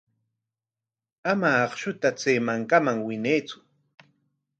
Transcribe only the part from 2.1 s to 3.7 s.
chay mankaman winaytsu.